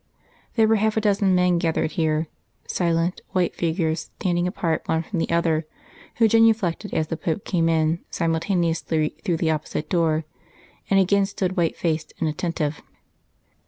[0.55, 2.25] There were half a dozen men gathered here,
[2.67, 5.67] silent, white figures standing apart one from the other,
[6.15, 10.25] who genuflected as the Pope came in simultaneously through the opposite door,
[10.89, 12.81] and again stood white faced and attentive.